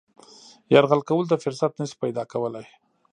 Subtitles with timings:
[0.73, 2.65] یرغل کولو ته فرصت نه شي پیدا کولای.